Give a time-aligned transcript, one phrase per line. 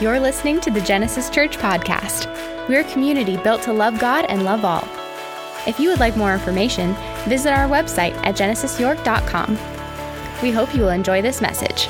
[0.00, 2.26] You're listening to the Genesis Church Podcast.
[2.68, 4.88] We're a community built to love God and love all.
[5.68, 6.96] If you would like more information,
[7.28, 9.56] visit our website at genesisyork.com.
[10.42, 11.88] We hope you will enjoy this message.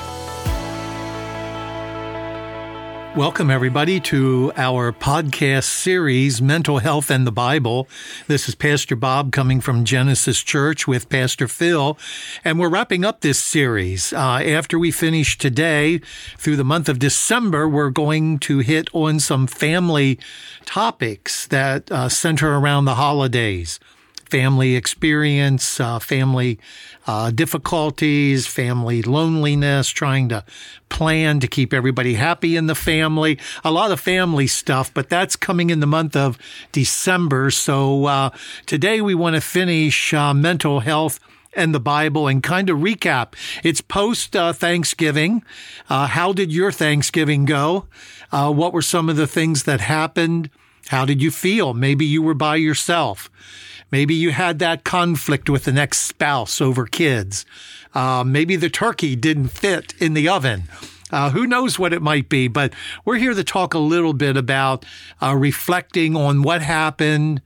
[3.17, 7.87] Welcome, everybody, to our podcast series, Mental Health and the Bible.
[8.27, 11.97] This is Pastor Bob coming from Genesis Church with Pastor Phil,
[12.45, 14.13] and we're wrapping up this series.
[14.13, 15.99] Uh, after we finish today,
[16.39, 20.19] through the month of December, we're going to hit on some family
[20.65, 23.79] topics that uh, center around the holidays
[24.29, 26.59] family experience, uh, family
[27.07, 30.45] uh, difficulties, family loneliness, trying to
[30.89, 33.39] plan to keep everybody happy in the family.
[33.65, 36.39] A lot of family stuff, but that's coming in the month of
[36.73, 37.51] December.
[37.51, 38.31] So uh,
[38.67, 41.21] today we want to finish uh, mental health
[41.57, 43.35] and the Bible and kind of recap.
[43.63, 45.45] It's post uh, Thanksgiving.
[45.89, 47.87] Uh, how did your Thanksgiving go?
[48.33, 50.51] Uh, what were some of the things that happened?
[50.89, 51.73] How did you feel?
[51.75, 53.31] Maybe you were by yourself.
[53.91, 57.45] Maybe you had that conflict with the next spouse over kids.
[57.95, 60.65] Uh, maybe the turkey didn't fit in the oven.
[61.11, 62.49] Uh, who knows what it might be?
[62.49, 62.73] But
[63.05, 64.85] we're here to talk a little bit about
[65.23, 67.41] uh, reflecting on what happened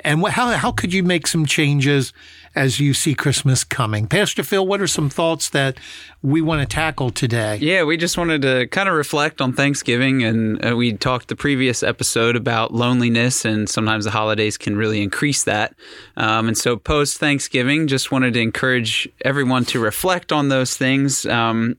[0.00, 2.12] and how, how could you make some changes
[2.58, 4.08] as you see Christmas coming.
[4.08, 5.78] Pastor Phil, what are some thoughts that
[6.22, 7.56] we want to tackle today?
[7.56, 10.24] Yeah, we just wanted to kind of reflect on Thanksgiving.
[10.24, 15.02] And uh, we talked the previous episode about loneliness, and sometimes the holidays can really
[15.02, 15.74] increase that.
[16.16, 21.26] Um, and so, post Thanksgiving, just wanted to encourage everyone to reflect on those things.
[21.26, 21.76] Um,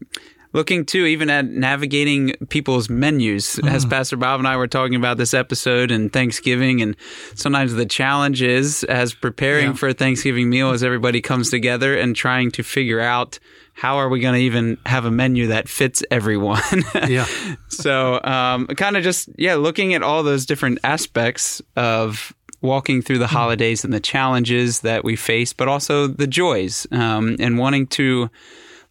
[0.53, 3.69] looking too even at navigating people's menus mm.
[3.69, 6.95] as pastor bob and i were talking about this episode and thanksgiving and
[7.35, 9.73] sometimes the challenge is as preparing yeah.
[9.73, 13.39] for a thanksgiving meal as everybody comes together and trying to figure out
[13.73, 16.61] how are we going to even have a menu that fits everyone
[17.07, 17.25] yeah
[17.67, 23.17] so um, kind of just yeah looking at all those different aspects of walking through
[23.17, 23.29] the mm.
[23.29, 28.29] holidays and the challenges that we face but also the joys um, and wanting to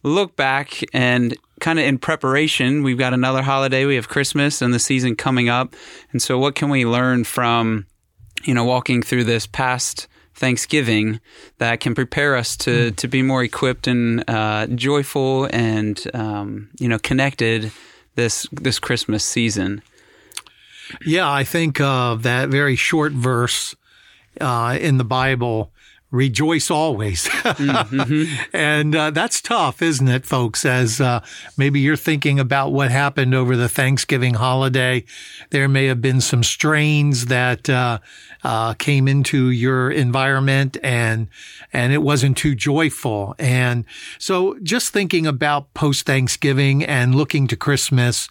[0.03, 2.83] look back and kind of in preparation.
[2.83, 3.85] We've got another holiday.
[3.85, 5.75] We have Christmas and the season coming up.
[6.11, 7.85] And so, what can we learn from,
[8.43, 11.19] you know, walking through this past Thanksgiving
[11.57, 12.95] that can prepare us to, mm.
[12.95, 17.71] to be more equipped and uh, joyful and, um, you know, connected
[18.15, 19.81] this, this Christmas season?
[21.05, 23.75] Yeah, I think uh, that very short verse
[24.41, 25.71] uh, in the Bible
[26.11, 27.27] rejoice always.
[27.27, 28.35] mm-hmm.
[28.53, 30.65] And uh, that's tough, isn't it, folks?
[30.65, 31.21] As uh,
[31.57, 35.05] maybe you're thinking about what happened over the Thanksgiving holiday.
[35.51, 37.99] There may have been some strains that uh,
[38.43, 41.27] uh came into your environment and
[41.73, 43.35] and it wasn't too joyful.
[43.37, 43.85] And
[44.17, 48.29] so just thinking about post Thanksgiving and looking to Christmas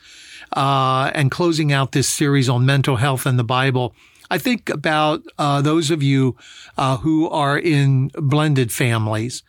[0.57, 3.95] uh, and closing out this series on mental health and the Bible–
[4.31, 6.37] I think about uh, those of you
[6.77, 9.43] uh, who are in blended families.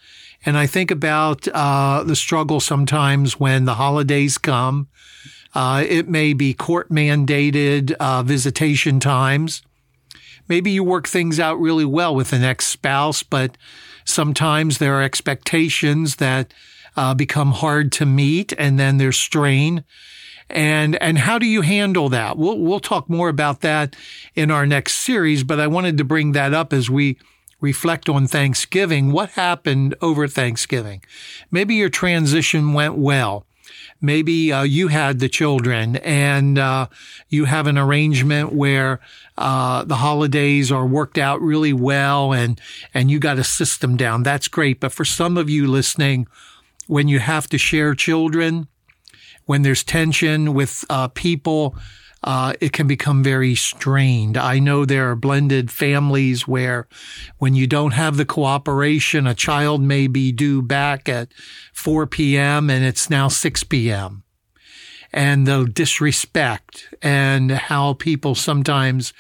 [0.46, 4.88] And I think about uh, the struggle sometimes when the holidays come.
[5.54, 9.64] Uh, it may be court mandated uh, visitation times.
[10.48, 13.58] Maybe you work things out really well with the ex spouse, but
[14.06, 16.54] sometimes there are expectations that
[16.96, 19.84] uh, become hard to meet and then there's strain
[20.50, 22.38] and and how do you handle that?
[22.38, 23.96] We'll we'll talk more about that
[24.36, 27.18] in our next series, but I wanted to bring that up as we
[27.62, 29.12] reflect on Thanksgiving.
[29.12, 31.04] What happened over Thanksgiving?
[31.52, 33.46] Maybe your transition went well.
[34.02, 36.88] Maybe uh, you had the children and uh,
[37.28, 39.02] you have an arrangement where
[39.38, 42.60] uh, the holidays are worked out really well and
[42.94, 44.24] and you got a system down.
[44.24, 44.80] That's great.
[44.80, 46.28] But for some of you listening,
[46.88, 48.68] when you have to share children,
[49.50, 51.76] when there's tension with uh, people,
[52.24, 54.38] uh, it can become very strained.
[54.38, 56.88] I know there are blended families where
[57.40, 61.30] when you don't have the cooperation, a child may be due back at
[61.74, 62.70] 4 p.m.
[62.70, 64.22] and it's now 6 p.m.
[65.12, 69.14] And the disrespect and how people sometimes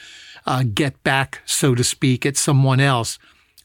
[0.45, 3.17] uh, get back, so to speak, at someone else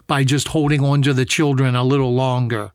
[0.07, 2.73] by just holding on to the children a little longer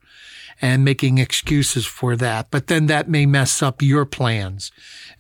[0.62, 2.52] and making excuses for that.
[2.52, 4.72] But then that may mess up your plans.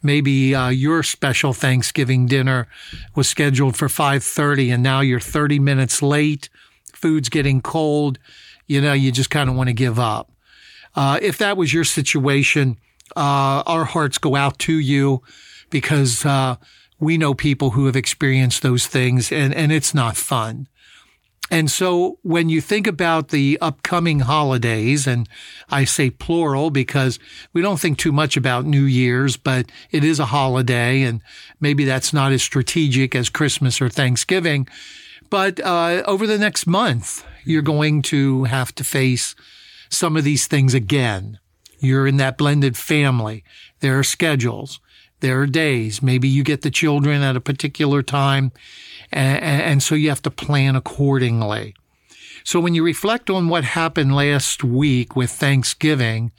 [0.04, 2.68] Maybe uh, your special Thanksgiving dinner
[3.16, 6.50] was scheduled for 5:30 and now you're 30 minutes late.
[6.94, 8.20] Food's getting cold.
[8.68, 10.32] You know, you just kind of want to give up.
[10.96, 12.78] Uh, if that was your situation,
[13.16, 15.22] uh, our hearts go out to you
[15.70, 16.56] because uh,
[17.00, 20.68] we know people who have experienced those things and, and it's not fun.
[21.52, 25.28] And so when you think about the upcoming holidays, and
[25.70, 27.18] I say plural because
[27.54, 31.22] we don't think too much about New Year's, but it is a holiday and
[31.60, 34.68] maybe that's not as strategic as Christmas or Thanksgiving.
[35.30, 39.36] But uh, over the next month, you're going to have to face
[39.90, 41.40] some of these things again.
[41.80, 43.44] You're in that blended family.
[43.80, 44.80] There are schedules.
[45.20, 46.02] There are days.
[46.02, 48.52] Maybe you get the children at a particular time.
[49.12, 51.74] And, and, so you have to plan accordingly.
[52.44, 56.32] So when you reflect on what happened last week with Thanksgiving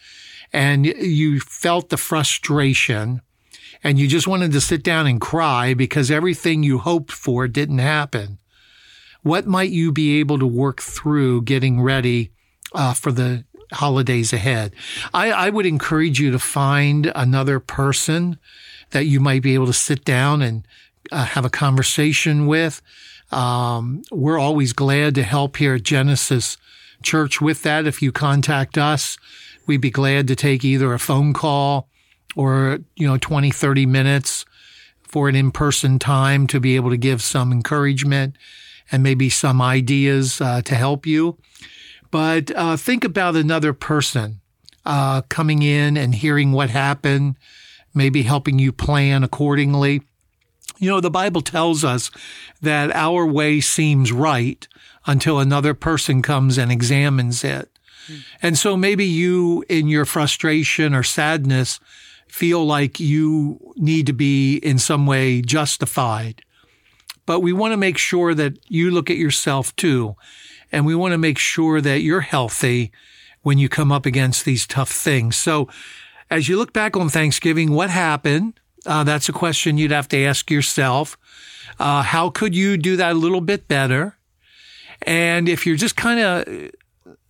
[0.53, 3.23] and you felt the frustration
[3.83, 7.79] and you just wanted to sit down and cry because everything you hoped for didn't
[7.79, 8.39] happen,
[9.23, 12.31] what might you be able to work through getting ready
[12.75, 14.75] uh, for the holidays ahead?
[15.13, 18.39] I, I would encourage you to find another person
[18.91, 20.67] that you might be able to sit down and
[21.11, 22.83] uh, have a conversation with.
[23.31, 26.57] Um, we're always glad to help here at Genesis
[27.03, 27.87] Church with that.
[27.87, 29.17] If you contact us,
[29.67, 31.89] we'd be glad to take either a phone call
[32.37, 34.45] or, you know, 20, 30 minutes
[35.03, 38.37] for an in-person time to be able to give some encouragement
[38.93, 41.39] and maybe some ideas uh, to help you.
[42.11, 44.41] But uh, think about another person
[44.85, 47.37] uh, coming in and hearing what happened,
[47.95, 50.03] maybe helping you plan accordingly.
[50.79, 52.11] You know, the Bible tells us
[52.63, 54.67] that our way seems right
[55.07, 57.69] until another person comes and examines it.
[58.09, 58.21] Mm.
[58.43, 61.81] And so maybe you, in your frustration or sadness,
[62.29, 66.43] feel like you need to be in some way justified.
[67.27, 70.17] But we want to make sure that you look at yourself too.
[70.73, 72.93] And we want to make sure that you're healthy
[73.43, 75.37] when you come up against these tough things.
[75.37, 75.69] So
[76.31, 78.61] as you look back on Thanksgiving, what happened?
[78.87, 81.19] Uh, that's a question you'd have to ask yourself.
[81.79, 84.17] Uh, how could you do that a little bit better?
[85.03, 86.71] And if you're just kind of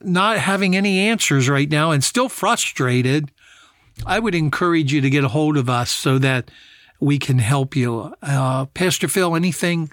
[0.00, 3.30] not having any answers right now and still frustrated,
[4.06, 6.50] I would encourage you to get a hold of us so that
[7.00, 8.14] we can help you.
[8.22, 9.90] Uh, Pastor Phil, anything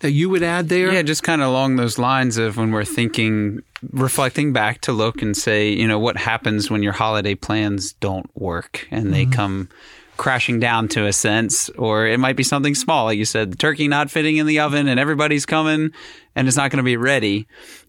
[0.00, 0.92] that you would add there?
[0.92, 3.62] Yeah, just kind of along those lines of when we're thinking,
[3.92, 8.28] reflecting back to look and say, you know, what happens when your holiday plans don't
[8.34, 9.32] work and they mm-hmm.
[9.32, 9.68] come
[10.16, 13.56] crashing down to a sense, or it might be something small, like you said, the
[13.56, 15.90] turkey not fitting in the oven and everybody's coming
[16.36, 17.46] and it's not going to be ready.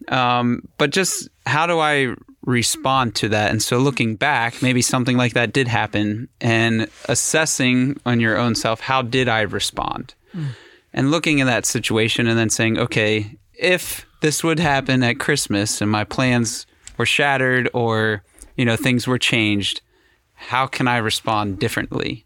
[0.08, 2.14] Um, but just how do I
[2.44, 3.50] respond to that?
[3.50, 8.54] And so looking back, maybe something like that did happen and assessing on your own
[8.54, 10.14] self, how did I respond?
[10.34, 10.48] Mm.
[10.96, 15.82] And looking at that situation and then saying, okay, if this would happen at Christmas
[15.82, 16.66] and my plans
[16.96, 18.24] were shattered or,
[18.56, 19.82] you know, things were changed,
[20.32, 22.24] how can I respond differently?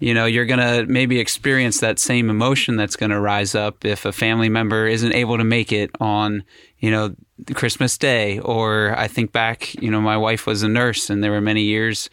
[0.00, 3.84] You know, you're going to maybe experience that same emotion that's going to rise up
[3.84, 6.44] if a family member isn't able to make it on,
[6.78, 7.14] you know,
[7.54, 8.38] Christmas Day.
[8.38, 11.62] Or I think back, you know, my wife was a nurse and there were many
[11.62, 12.10] years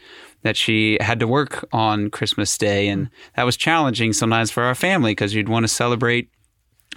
[0.47, 2.87] that she had to work on Christmas Day.
[2.87, 6.29] And that was challenging sometimes for our family because you'd want to celebrate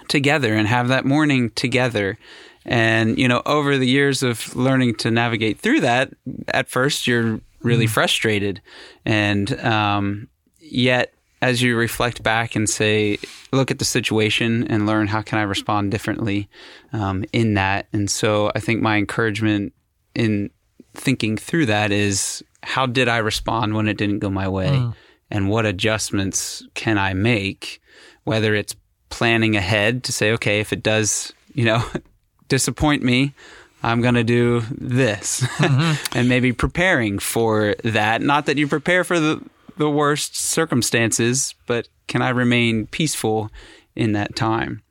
[0.07, 2.17] together and have that morning together.
[2.65, 6.13] And, you know, over the years of learning to navigate through that,
[6.47, 7.91] at first you're really mm.
[7.91, 8.61] frustrated.
[9.05, 10.29] And um,
[10.61, 11.13] yet,
[11.43, 13.19] as you reflect back and say,
[13.51, 16.49] look at the situation and learn how can I respond differently
[16.93, 17.89] um, in that.
[17.93, 19.73] And so I think my encouragement
[20.15, 20.51] in
[20.95, 24.69] thinking through that is how did I respond when it didn't go my way?
[24.69, 24.95] Mm.
[25.31, 27.81] And what adjustments can I make?
[28.25, 28.75] Whether it's
[29.09, 31.85] planning ahead to say, okay, if it does, you know,
[32.49, 33.35] disappoint me,
[33.83, 35.95] I'm going to do this mm-hmm.
[36.19, 38.23] and maybe preparing for that.
[38.23, 39.43] Not that you prepare for the,
[39.77, 43.51] the worst circumstances, but can I remain peaceful
[43.95, 44.83] in that time?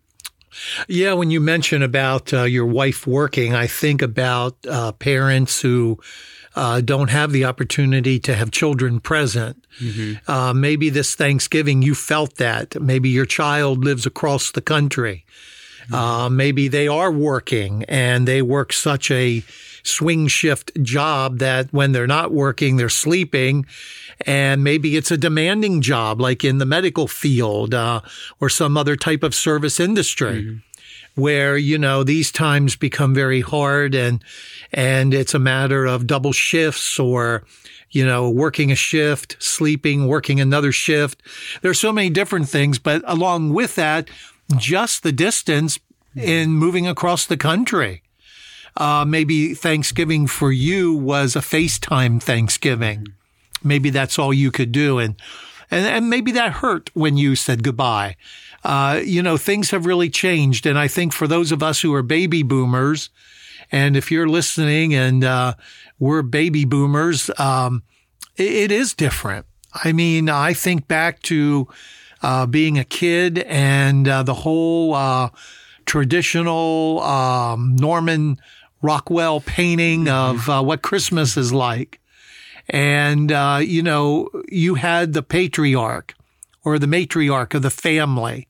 [0.88, 5.99] Yeah, when you mention about uh, your wife working, I think about uh, parents who
[6.56, 9.65] uh, don't have the opportunity to have children present.
[9.79, 10.29] Mm-hmm.
[10.29, 12.79] Uh, maybe this Thanksgiving you felt that.
[12.82, 15.25] Maybe your child lives across the country.
[15.91, 19.44] Uh, maybe they are working and they work such a
[19.82, 23.65] swing shift job that when they're not working, they're sleeping.
[24.25, 28.01] And maybe it's a demanding job, like in the medical field uh,
[28.39, 30.44] or some other type of service industry.
[30.44, 30.58] Mm-hmm
[31.15, 34.24] where you know these times become very hard and
[34.71, 37.43] and it's a matter of double shifts or
[37.91, 41.21] you know working a shift sleeping working another shift
[41.61, 44.09] there's so many different things but along with that
[44.57, 45.79] just the distance
[46.15, 48.01] in moving across the country.
[48.77, 53.07] Uh, maybe Thanksgiving for you was a FaceTime Thanksgiving.
[53.63, 54.99] Maybe that's all you could do.
[54.99, 55.15] And,
[55.71, 58.15] And, and maybe that hurt when you said goodbye.
[58.63, 60.65] Uh, you know, things have really changed.
[60.65, 63.09] And I think for those of us who are baby boomers,
[63.71, 65.53] and if you're listening and uh,
[65.97, 67.83] we're baby boomers, um,
[68.35, 69.45] it, it is different.
[69.73, 71.67] I mean, I think back to
[72.21, 75.29] uh, being a kid and uh, the whole uh,
[75.85, 78.39] traditional um, Norman
[78.81, 81.99] Rockwell painting of uh, what Christmas is like.
[82.67, 86.13] And, uh, you know, you had the patriarch
[86.63, 88.47] or the matriarch of the family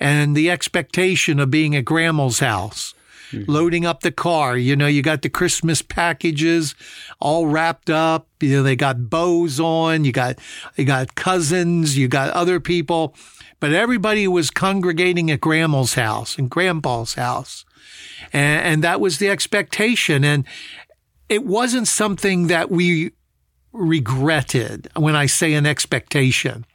[0.00, 2.94] and the expectation of being at grandma's house
[3.30, 3.50] mm-hmm.
[3.50, 4.56] loading up the car.
[4.56, 6.74] You know, you got the Christmas packages
[7.20, 8.26] all wrapped up.
[8.40, 10.04] You know, they got bows on.
[10.04, 10.38] You got,
[10.76, 11.96] you got cousins.
[11.96, 13.14] You got other people,
[13.58, 17.64] but everybody was congregating at grandma's house and grandpa's house.
[18.32, 20.24] And, and that was the expectation.
[20.24, 20.44] And
[21.28, 23.12] it wasn't something that we
[23.72, 26.66] regretted when I say an expectation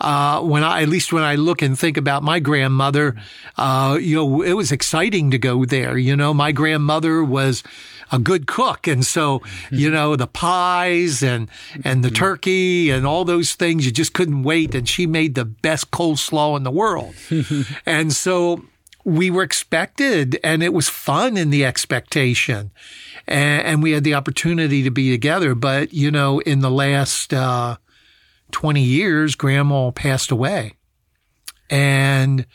[0.00, 3.16] uh, when I, at least when I look and think about my grandmother,
[3.56, 5.96] uh, you know, it was exciting to go there.
[5.96, 7.62] You know, my grandmother was
[8.12, 8.86] a good cook.
[8.86, 9.76] And so, mm-hmm.
[9.76, 11.48] you know, the pies and,
[11.84, 12.16] and the mm-hmm.
[12.16, 14.74] turkey and all those things, you just couldn't wait.
[14.74, 17.14] And she made the best coleslaw in the world.
[17.86, 18.62] and so
[19.04, 22.70] we were expected and it was fun in the expectation.
[23.26, 25.54] And, and, we had the opportunity to be together.
[25.54, 27.76] But, you know, in the last, uh,
[28.52, 30.74] 20 years, grandma passed away.
[31.68, 32.46] And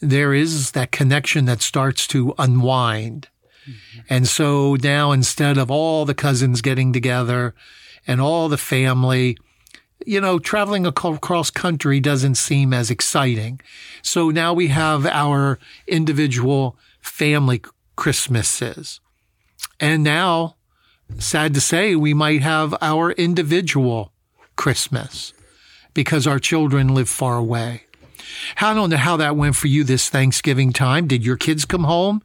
[0.00, 3.28] there is that connection that starts to unwind.
[3.68, 4.00] Mm-hmm.
[4.08, 7.54] And so now instead of all the cousins getting together
[8.06, 9.36] and all the family,
[10.04, 13.60] you know, traveling across country doesn't seem as exciting.
[14.02, 17.62] So now we have our individual family
[17.96, 19.00] Christmases.
[19.80, 20.56] And now,
[21.18, 24.12] sad to say, we might have our individual
[24.54, 25.32] Christmas
[25.96, 27.84] because our children live far away.
[28.60, 31.08] I don't know how that went for you this Thanksgiving time.
[31.08, 32.22] Did your kids come home?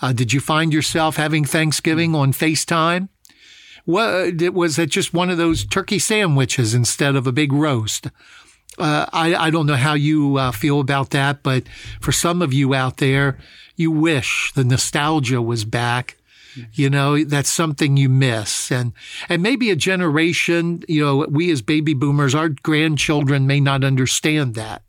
[0.00, 3.10] Uh, did you find yourself having Thanksgiving on FaceTime?
[3.84, 8.06] What, was it just one of those turkey sandwiches instead of a big roast?
[8.78, 11.64] Uh, I, I, don't know how you uh, feel about that, but
[12.00, 13.36] for some of you out there,
[13.76, 16.16] you wish the nostalgia was back
[16.72, 18.70] you know, that's something you miss.
[18.70, 18.92] And,
[19.28, 24.54] and maybe a generation, you know, we as baby boomers, our grandchildren may not understand
[24.54, 24.82] that.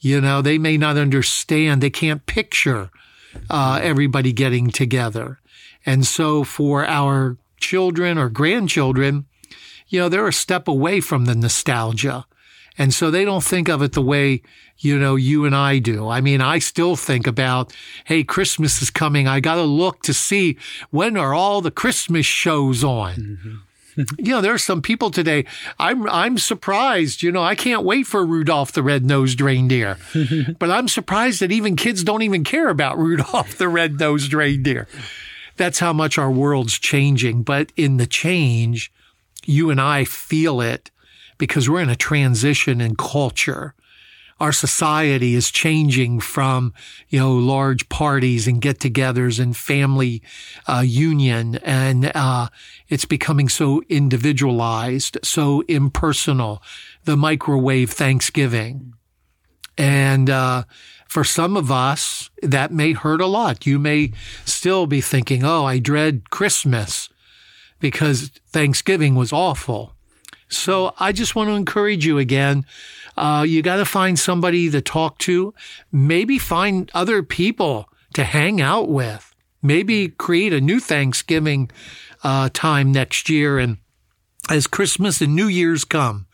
[0.00, 1.82] You know, they may not understand.
[1.82, 2.90] They can't picture,
[3.50, 5.40] uh, everybody getting together.
[5.84, 9.26] And so for our children or grandchildren,
[9.88, 12.26] you know, they're a step away from the nostalgia.
[12.78, 14.42] And so they don't think of it the way,
[14.78, 16.08] you know, you and I do.
[16.08, 19.26] I mean, I still think about, hey, Christmas is coming.
[19.26, 20.56] I got to look to see
[20.90, 23.14] when are all the Christmas shows on.
[23.14, 23.54] Mm-hmm.
[24.18, 25.44] you know, there are some people today.
[25.78, 27.22] I'm I'm surprised.
[27.22, 29.98] You know, I can't wait for Rudolph the Red-Nosed Reindeer,
[30.58, 34.86] but I'm surprised that even kids don't even care about Rudolph the Red-Nosed Reindeer.
[35.56, 37.42] That's how much our world's changing.
[37.42, 38.92] But in the change,
[39.44, 40.92] you and I feel it
[41.38, 43.74] because we're in a transition in culture.
[44.40, 46.72] Our society is changing from,
[47.08, 50.22] you know, large parties and get-togethers and family
[50.68, 52.48] uh, union, and uh,
[52.88, 56.62] it's becoming so individualized, so impersonal.
[57.04, 58.94] The microwave Thanksgiving,
[59.76, 60.64] and uh,
[61.08, 63.66] for some of us, that may hurt a lot.
[63.66, 64.12] You may
[64.44, 67.08] still be thinking, "Oh, I dread Christmas."
[67.80, 69.94] because Thanksgiving was awful.
[70.48, 72.64] So I just want to encourage you again.
[73.16, 75.52] Uh, you got to find somebody to talk to.
[75.92, 79.34] Maybe find other people to hang out with.
[79.62, 81.70] Maybe create a new Thanksgiving
[82.22, 83.58] uh, time next year.
[83.58, 83.78] And
[84.48, 86.26] as Christmas and New Year's come,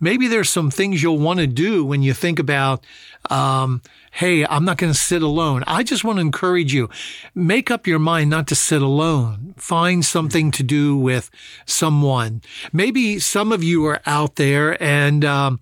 [0.00, 2.84] maybe there's some things you'll want to do when you think about
[3.30, 5.64] um, hey, I'm not going to sit alone.
[5.66, 6.90] I just want to encourage you.
[7.34, 9.54] Make up your mind not to sit alone.
[9.56, 11.30] Find something to do with
[11.64, 12.42] someone.
[12.72, 15.60] Maybe some of you are out there and um,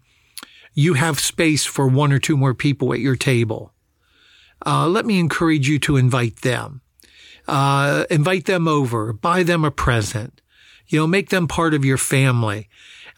[0.75, 3.73] you have space for one or two more people at your table.
[4.67, 6.81] Uh, let me encourage you to invite them.
[7.47, 9.13] Uh, invite them over.
[9.13, 10.41] Buy them a present.
[10.91, 12.69] You know, make them part of your family.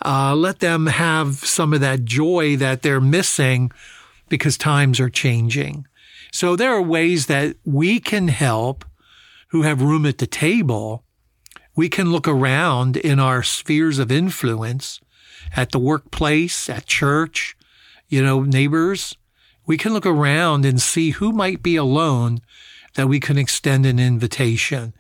[0.05, 3.73] Uh, let them have some of that joy that they're missing
[4.29, 5.87] because times are changing.
[6.33, 8.85] So there are ways that we can help
[9.49, 11.05] who have room at the table.
[11.75, 15.01] We can look around in our spheres of influence
[15.57, 17.57] at the workplace, at church,
[18.09, 19.17] you know, neighbors.
[19.67, 22.41] We can look around and see who might be alone
[22.95, 24.93] that we can extend an invitation.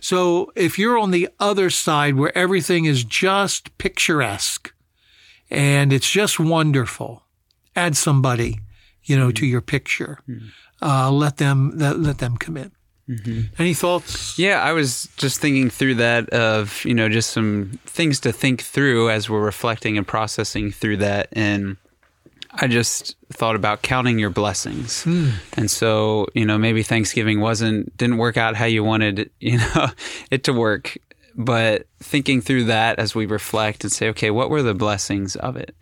[0.00, 4.72] So if you're on the other side where everything is just picturesque
[5.50, 7.24] and it's just wonderful.
[7.74, 8.60] Add somebody,
[9.04, 9.50] you know, to mm-hmm.
[9.50, 10.20] your picture.
[10.28, 10.46] Mm-hmm.
[10.82, 12.72] Uh, let them let, let them come in.
[13.08, 13.40] Mm-hmm.
[13.58, 14.38] Any thoughts?
[14.38, 18.62] Yeah, I was just thinking through that of, you know, just some things to think
[18.62, 21.28] through as we're reflecting and processing through that.
[21.32, 21.76] And
[22.52, 25.04] I just thought about counting your blessings.
[25.04, 25.30] Hmm.
[25.56, 29.88] And so, you know, maybe Thanksgiving wasn't, didn't work out how you wanted, you know,
[30.30, 30.98] it to work.
[31.36, 35.56] But thinking through that as we reflect and say, okay, what were the blessings of
[35.56, 35.76] it?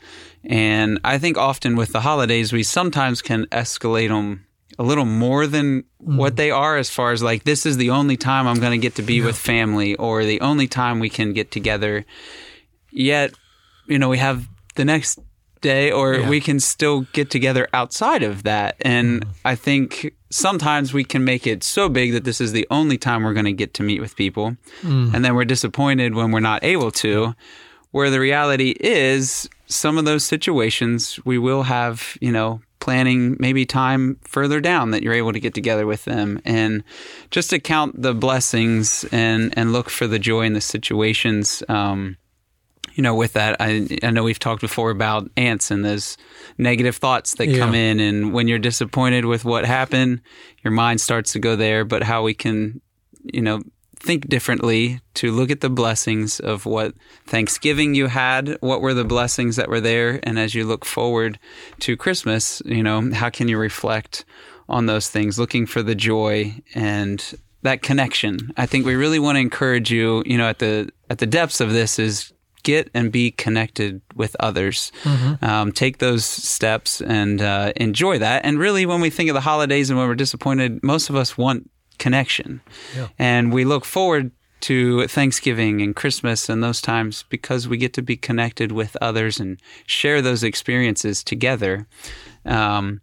[0.44, 4.46] And I think often with the holidays, we sometimes can escalate them
[4.78, 6.36] a little more than what hmm.
[6.36, 8.96] they are as far as like this is the only time I'm going to get
[8.96, 12.04] to be with family or the only time we can get together.
[12.90, 13.32] Yet,
[13.86, 14.46] you know, we have
[14.76, 15.18] the next
[15.60, 16.28] day or Yeah.
[16.28, 18.76] we can still get together outside of that.
[18.82, 22.98] And I think sometimes we can make it so big that this is the only
[22.98, 24.56] time we're going to get to meet with people.
[24.82, 27.34] And then we're disappointed when we're not able to.
[27.90, 33.64] Where the reality is, some of those situations we will have, you know, planning maybe
[33.66, 36.84] time further down that you're able to get together with them and
[37.30, 42.16] just to count the blessings and and look for the joy in the situations um
[42.98, 46.18] you know with that i i know we've talked before about ants and those
[46.58, 50.20] negative thoughts that come in and when you're disappointed with what happened
[50.64, 52.80] your mind starts to go there but how we can
[53.22, 53.62] you know
[54.00, 56.94] think differently to look at the blessings of what
[57.26, 61.36] Thanksgiving you had, what were the blessings that were there, and as you look forward
[61.80, 64.24] to Christmas, you know, how can you reflect
[64.68, 68.52] on those things, looking for the joy and that connection.
[68.56, 71.60] I think we really want to encourage you, you know, at the at the depths
[71.60, 72.32] of this is
[72.68, 74.92] get and be connected with others.
[75.40, 78.44] Um, take those steps and uh, enjoy that.
[78.44, 81.38] And really, when we think of the holidays and when we're disappointed, most of us
[81.38, 82.60] want connection.
[83.18, 88.02] And we look forward to Thanksgiving and Christmas and those times because we get to
[88.02, 91.86] be connected with others and share those experiences together.
[92.44, 93.00] Um,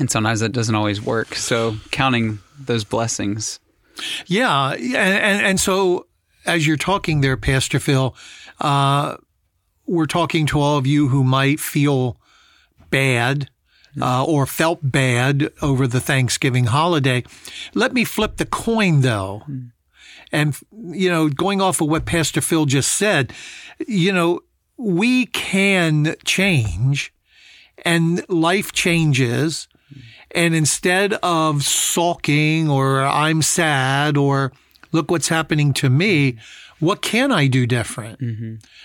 [0.00, 1.34] and sometimes that doesn't always work.
[1.34, 3.60] So counting those blessings.
[4.26, 6.06] Yeah, and, and and so
[6.48, 8.14] as you're talking there, Pastor Phil,
[8.60, 9.16] uh,
[9.86, 12.20] we're talking to all of you who might feel
[12.90, 13.48] bad
[14.00, 17.24] uh, or felt bad over the Thanksgiving holiday.
[17.74, 19.42] Let me flip the coin, though,
[20.30, 23.32] and you know, going off of what Pastor Phil just said,
[23.86, 24.40] you know,
[24.76, 27.12] we can change,
[27.84, 29.68] and life changes.
[30.32, 34.52] And instead of sulking or I'm sad or
[34.92, 36.36] look what's happening to me,
[36.80, 38.20] what can I do different?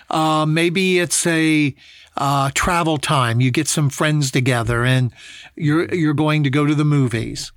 [0.09, 1.75] Uh, maybe it's a
[2.17, 3.41] uh, travel time.
[3.41, 5.11] You get some friends together and
[5.55, 7.51] you're you're going to go to the movies.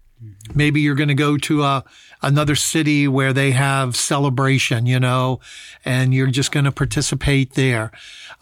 [0.54, 1.84] Maybe you're going to go to a
[2.22, 5.40] another city where they have celebration, you know,
[5.84, 7.92] and you're just going to participate there.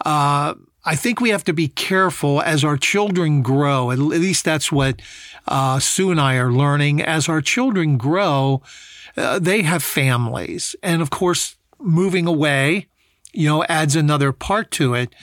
[0.03, 0.55] Uh,
[0.85, 3.91] I think we have to be careful as our children grow.
[3.91, 5.01] At least that's what
[5.47, 7.01] uh, Sue and I are learning.
[7.01, 8.61] As our children grow,
[9.17, 12.87] uh, they have families, and of course, moving away,
[13.33, 15.13] you know, adds another part to it.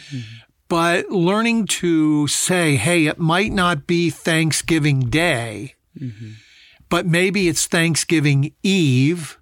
[0.69, 5.75] But learning to say, "Hey, it might not be Thanksgiving Day."
[6.89, 9.39] but maybe it's Thanksgiving Eve.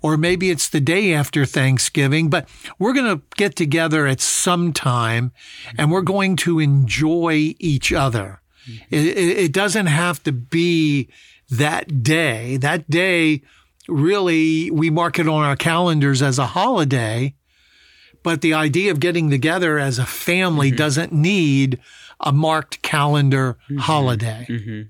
[0.00, 4.72] Or maybe it's the day after Thanksgiving, but we're going to get together at some
[4.72, 5.32] time
[5.76, 8.40] and we're going to enjoy each other.
[8.90, 11.08] It, it, it doesn't have to be
[11.50, 12.56] that day.
[12.56, 13.42] That day,
[13.88, 17.34] really, we mark it on our calendars as a holiday,
[18.22, 20.76] but the idea of getting together as a family mm-hmm.
[20.76, 21.80] doesn't need
[22.20, 23.78] a marked calendar mm-hmm.
[23.78, 24.46] holiday.
[24.48, 24.82] Mm-hmm.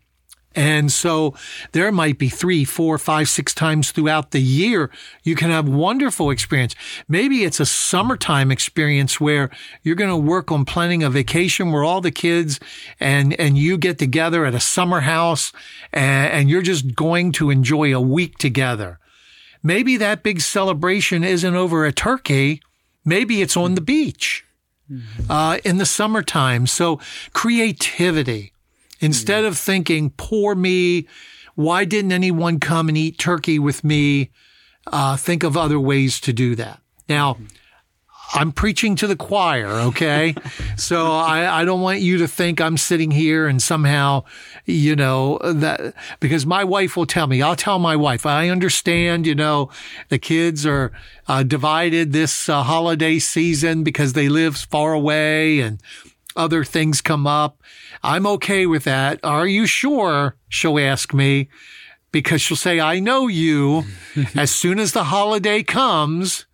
[0.54, 1.34] And so
[1.72, 4.90] there might be three, four, five, six times throughout the year
[5.22, 6.74] you can have wonderful experience.
[7.08, 9.50] Maybe it's a summertime experience where
[9.82, 12.60] you're going to work on planning a vacation where all the kids
[13.00, 15.52] and, and you get together at a summer house
[15.92, 18.98] and, and you're just going to enjoy a week together.
[19.62, 22.60] Maybe that big celebration isn't over a turkey.
[23.04, 24.44] Maybe it's on the beach
[25.28, 26.66] uh, in the summertime.
[26.66, 27.00] So
[27.32, 28.53] creativity.
[29.04, 31.06] Instead of thinking, poor me,
[31.54, 34.30] why didn't anyone come and eat turkey with me?
[34.86, 36.80] Uh, think of other ways to do that.
[37.08, 37.38] Now,
[38.32, 40.34] I'm preaching to the choir, okay?
[40.76, 44.24] so I, I don't want you to think I'm sitting here and somehow,
[44.64, 49.26] you know, that because my wife will tell me, I'll tell my wife, I understand,
[49.26, 49.70] you know,
[50.08, 50.90] the kids are
[51.28, 55.80] uh, divided this uh, holiday season because they live far away and
[56.36, 57.62] other things come up.
[58.02, 59.20] I'm okay with that.
[59.22, 60.36] Are you sure?
[60.48, 61.48] She'll ask me
[62.12, 63.84] because she'll say, I know you.
[64.34, 66.46] as soon as the holiday comes,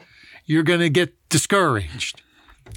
[0.46, 2.22] you're going to get discouraged.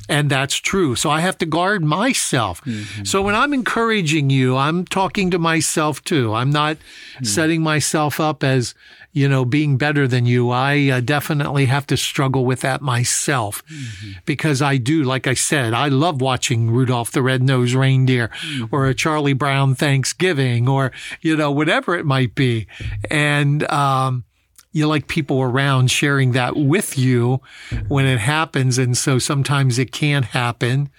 [0.10, 0.96] And that's true.
[0.96, 2.62] So I have to guard myself.
[2.66, 3.06] Mm-hmm.
[3.06, 6.34] So when I'm encouraging you, I'm talking to myself too.
[6.34, 7.24] I'm not mm-hmm.
[7.24, 8.76] setting myself up as,
[9.14, 10.50] you know, being better than you.
[10.50, 14.20] I uh, definitely have to struggle with that myself mm-hmm.
[14.26, 18.76] because I do, like I said, I love watching Rudolph the Red-Nosed Reindeer mm-hmm.
[18.76, 22.68] or a Charlie Brown Thanksgiving or, you know, whatever it might be.
[23.10, 24.26] And, um,
[24.74, 27.40] you like people around sharing that with you
[27.88, 28.78] when it happens.
[28.78, 30.90] And so sometimes it can't happen.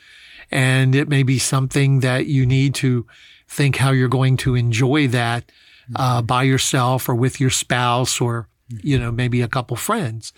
[0.51, 3.07] And it may be something that you need to
[3.49, 5.51] think how you're going to enjoy that
[5.97, 8.49] uh, by yourself or with your spouse or,
[8.83, 10.33] you know, maybe a couple friends.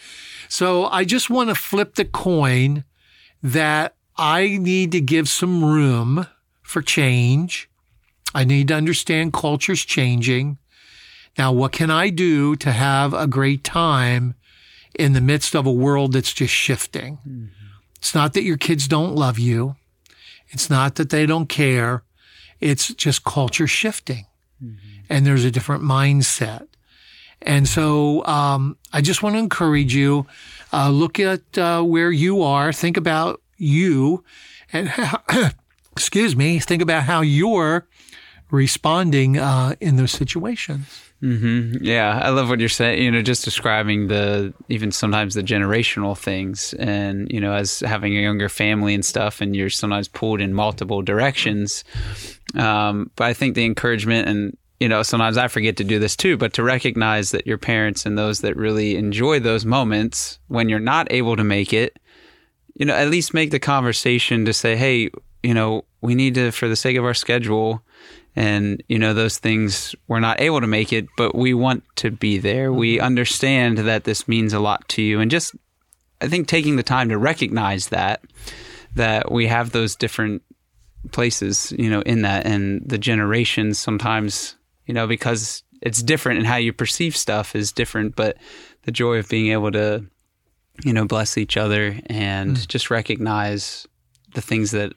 [0.49, 2.85] So I just want to flip the coin
[3.43, 6.27] that I need to give some room
[6.63, 7.69] for change.
[8.35, 10.59] I need to understand culture's changing.
[11.39, 14.35] Now, what can I do to have a great time
[14.99, 17.19] in the midst of a world that's just shifting?
[17.29, 17.47] Mm-hmm.
[17.99, 19.77] It's not that your kids don't love you.
[20.49, 22.03] It's not that they don't care.
[22.61, 24.27] It's just culture shifting
[24.63, 24.77] mm-hmm.
[25.09, 26.67] and there's a different mindset.
[27.43, 30.27] And so, um, I just want to encourage you,
[30.73, 34.25] uh, look at, uh, where you are, think about you
[34.73, 35.23] and how,
[35.93, 37.87] excuse me, think about how you're
[38.51, 41.06] responding, uh, in those situations.
[41.23, 41.83] Mm-hmm.
[41.83, 43.03] Yeah, I love what you're saying.
[43.03, 48.17] You know, just describing the even sometimes the generational things, and you know, as having
[48.17, 51.85] a younger family and stuff, and you're sometimes pulled in multiple directions.
[52.55, 56.17] Um, but I think the encouragement and you know, sometimes I forget to do this
[56.17, 60.69] too, but to recognize that your parents and those that really enjoy those moments when
[60.69, 61.99] you're not able to make it,
[62.75, 65.11] you know, at least make the conversation to say, hey,
[65.43, 67.83] you know, we need to, for the sake of our schedule,
[68.37, 72.11] and you know those things we're not able to make it but we want to
[72.11, 73.07] be there we mm-hmm.
[73.07, 75.55] understand that this means a lot to you and just
[76.21, 78.23] i think taking the time to recognize that
[78.95, 80.43] that we have those different
[81.13, 86.47] places you know in that and the generations sometimes you know because it's different and
[86.47, 88.37] how you perceive stuff is different but
[88.83, 90.05] the joy of being able to
[90.85, 92.69] you know bless each other and mm.
[92.69, 93.87] just recognize
[94.35, 94.93] the things that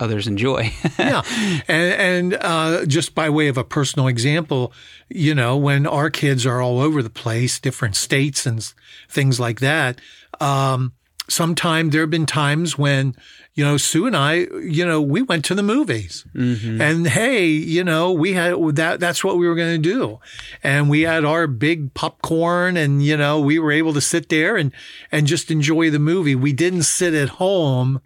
[0.00, 0.72] others enjoy.
[0.98, 1.22] yeah,
[1.68, 4.72] and, and uh, just by way of a personal example,
[5.08, 8.72] you know, when our kids are all over the place, different states and
[9.08, 10.00] things like that.
[10.40, 10.92] Um,
[11.28, 13.14] sometime there have been times when
[13.54, 16.80] you know Sue and I, you know, we went to the movies, mm-hmm.
[16.80, 19.00] and hey, you know, we had that.
[19.00, 20.20] That's what we were going to do,
[20.62, 24.56] and we had our big popcorn, and you know, we were able to sit there
[24.56, 24.72] and
[25.10, 26.34] and just enjoy the movie.
[26.34, 28.00] We didn't sit at home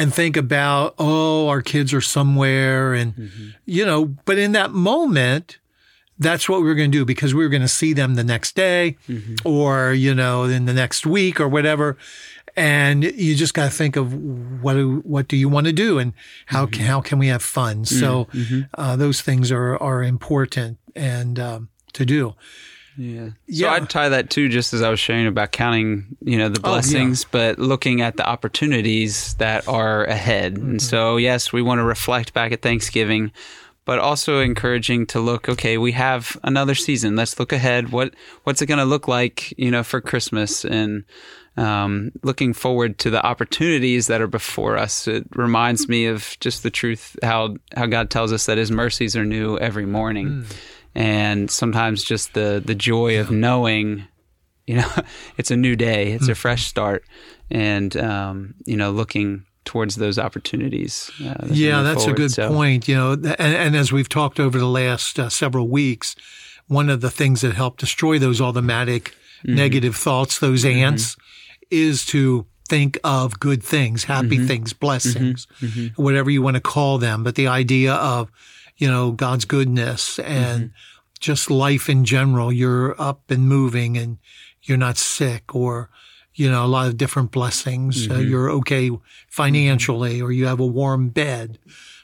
[0.00, 2.94] and think about, oh, our kids are somewhere.
[2.94, 3.48] And, mm-hmm.
[3.66, 5.58] you know, but in that moment,
[6.18, 8.24] that's what we were going to do because we were going to see them the
[8.24, 9.34] next day mm-hmm.
[9.44, 11.98] or, you know, in the next week or whatever.
[12.56, 14.14] And you just got to think of
[14.62, 16.14] what do, what do you want to do and
[16.46, 16.72] how mm-hmm.
[16.72, 17.84] can, how can we have fun?
[17.84, 18.62] So, mm-hmm.
[18.74, 22.34] uh, those things are, are important and, um, to do.
[22.96, 23.28] Yeah.
[23.28, 23.72] So yeah.
[23.72, 27.24] I'd tie that too, just as I was sharing about counting, you know, the blessings,
[27.24, 27.52] oh, yeah.
[27.52, 30.54] but looking at the opportunities that are ahead.
[30.54, 30.70] Mm-hmm.
[30.70, 33.32] And so, yes, we want to reflect back at Thanksgiving,
[33.84, 37.16] but also encouraging to look, okay, we have another season.
[37.16, 37.90] Let's look ahead.
[37.90, 41.04] What, what's it going to look like, you know, for Christmas and,
[41.56, 45.08] um, looking forward to the opportunities that are before us.
[45.08, 49.16] It reminds me of just the truth, how, how God tells us that his mercies
[49.16, 50.28] are new every morning.
[50.28, 50.56] Mm
[50.94, 54.06] and sometimes just the the joy of knowing
[54.66, 54.88] you know
[55.36, 57.04] it's a new day it's a fresh start
[57.50, 62.18] and um, you know looking towards those opportunities uh, yeah that's forward.
[62.18, 65.28] a good so, point you know and, and, as we've talked over the last uh,
[65.28, 66.16] several weeks
[66.66, 69.54] one of the things that help destroy those automatic mm-hmm.
[69.54, 70.78] negative thoughts those mm-hmm.
[70.78, 71.66] ants mm-hmm.
[71.70, 74.46] is to think of good things happy mm-hmm.
[74.46, 75.66] things blessings mm-hmm.
[75.66, 76.02] Mm-hmm.
[76.02, 78.30] whatever you want to call them but the idea of
[78.80, 80.74] you know, God's goodness and mm-hmm.
[81.20, 82.50] just life in general.
[82.50, 84.18] You're up and moving and
[84.62, 85.90] you're not sick or,
[86.34, 88.06] you know, a lot of different blessings.
[88.06, 88.20] Uh, mm-hmm.
[88.20, 88.90] Uh, you're okay
[89.28, 91.58] financially or you have a warm bed.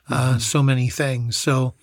[0.09, 0.39] Uh, mm-hmm.
[0.39, 1.37] so many things.
[1.37, 1.75] So,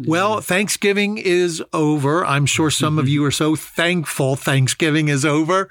[0.00, 2.24] well, Thanksgiving is over.
[2.24, 5.68] I'm sure some of you are so thankful Thanksgiving is over.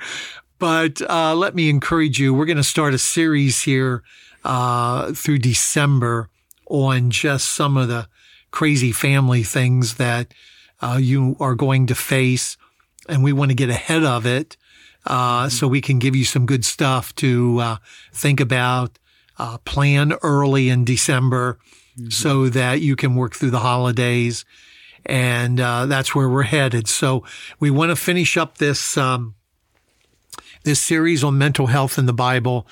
[0.59, 2.33] But uh, let me encourage you.
[2.33, 4.03] We're going to start a series here
[4.43, 6.29] uh, through December
[6.67, 8.07] on just some of the
[8.55, 10.33] crazy family things that
[10.81, 12.57] uh, you are going to face.
[13.09, 14.57] And we want to get ahead of it.
[15.05, 15.49] Uh, mm-hmm.
[15.49, 17.77] so we can give you some good stuff to, uh,
[18.11, 18.97] think about,
[19.37, 21.59] uh, plan early in December
[21.95, 22.09] mm-hmm.
[22.09, 24.45] so that you can work through the holidays.
[25.05, 26.87] And, uh, that's where we're headed.
[26.87, 27.23] So
[27.59, 29.35] we want to finish up this, um,
[30.63, 32.65] this series on mental health in the Bible.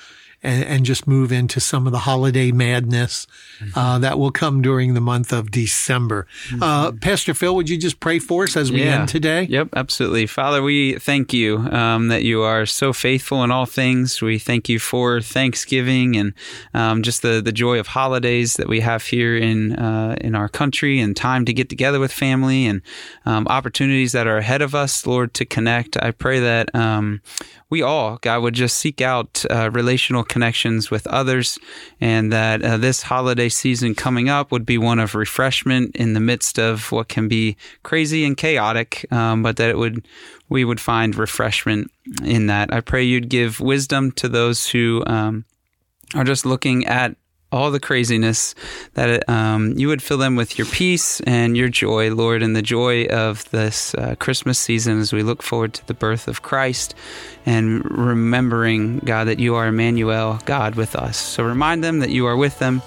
[0.44, 3.26] And, and just move into some of the holiday madness
[3.74, 6.26] uh, that will come during the month of December.
[6.60, 9.00] Uh, Pastor Phil, would you just pray for us as we Yeah.
[9.00, 9.42] end today?
[9.44, 10.26] Yep, absolutely.
[10.26, 14.20] Father, we thank you um, that you are so faithful in all things.
[14.22, 16.32] We thank you for Thanksgiving and
[16.74, 20.48] um, just the, the joy of holidays that we have here in uh, in our
[20.48, 22.82] country and time to get together with family and
[23.26, 25.96] um, opportunities that are ahead of us, Lord, to connect.
[26.02, 27.20] I pray that um,
[27.70, 31.60] we all, God, would just seek out uh, relational connections with others
[32.00, 36.18] and that uh, this holiday season coming up would be one of refreshment in the
[36.18, 40.04] midst of what can be crazy and chaotic, um, but that it would
[40.48, 41.88] we would find refreshment
[42.24, 42.74] in that.
[42.74, 45.44] I pray you'd give wisdom to those who um,
[46.16, 47.16] are just looking at
[47.54, 48.54] all the craziness,
[48.94, 52.62] that um, you would fill them with your peace and your joy, Lord, and the
[52.62, 56.94] joy of this uh, Christmas season as we look forward to the birth of Christ
[57.46, 61.16] and remembering, God, that you are Emmanuel, God with us.
[61.16, 62.82] So remind them that you are with them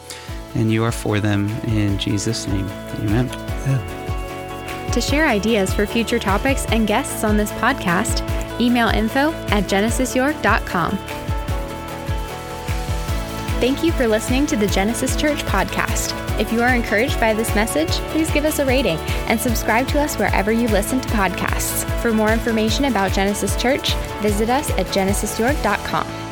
[0.54, 1.48] and you are for them.
[1.68, 2.68] In Jesus' name,
[3.00, 3.30] amen.
[4.92, 8.22] To share ideas for future topics and guests on this podcast,
[8.60, 11.37] email info at genesisyork.com.
[13.60, 16.14] Thank you for listening to the Genesis Church podcast.
[16.40, 20.00] If you are encouraged by this message, please give us a rating and subscribe to
[20.00, 21.84] us wherever you listen to podcasts.
[22.00, 26.27] For more information about Genesis Church, visit us at genesisyork.com.